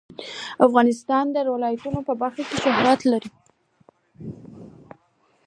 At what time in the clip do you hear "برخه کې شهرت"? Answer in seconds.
2.21-3.01